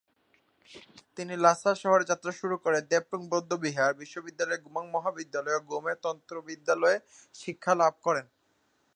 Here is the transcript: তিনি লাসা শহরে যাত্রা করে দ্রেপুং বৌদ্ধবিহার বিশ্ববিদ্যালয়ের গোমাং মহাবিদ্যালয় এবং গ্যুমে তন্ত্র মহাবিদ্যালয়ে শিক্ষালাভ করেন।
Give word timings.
তিনি 1.17 1.33
লাসা 1.37 1.71
শহরে 1.75 2.03
যাত্রা 2.03 2.31
করে 2.65 2.79
দ্রেপুং 2.81 3.19
বৌদ্ধবিহার 3.31 3.91
বিশ্ববিদ্যালয়ের 3.93 4.63
গোমাং 4.65 4.85
মহাবিদ্যালয় 4.95 5.57
এবং 5.57 5.67
গ্যুমে 5.69 5.93
তন্ত্র 6.05 6.33
মহাবিদ্যালয়ে 6.37 6.97
শিক্ষালাভ 7.35 7.93
করেন। 8.03 8.25